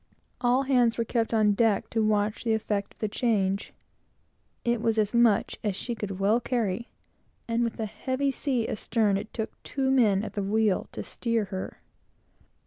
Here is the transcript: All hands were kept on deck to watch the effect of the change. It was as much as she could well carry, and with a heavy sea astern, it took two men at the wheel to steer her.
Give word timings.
All 0.41 0.63
hands 0.63 0.97
were 0.97 1.03
kept 1.05 1.31
on 1.31 1.51
deck 1.53 1.87
to 1.91 2.03
watch 2.03 2.43
the 2.43 2.55
effect 2.55 2.93
of 2.95 2.99
the 3.01 3.07
change. 3.07 3.71
It 4.65 4.81
was 4.81 4.97
as 4.97 5.13
much 5.13 5.59
as 5.63 5.75
she 5.75 5.93
could 5.93 6.19
well 6.19 6.39
carry, 6.39 6.89
and 7.47 7.63
with 7.63 7.79
a 7.79 7.85
heavy 7.85 8.31
sea 8.31 8.67
astern, 8.67 9.15
it 9.15 9.31
took 9.31 9.61
two 9.61 9.91
men 9.91 10.23
at 10.23 10.33
the 10.33 10.41
wheel 10.41 10.87
to 10.93 11.03
steer 11.03 11.45
her. 11.53 11.81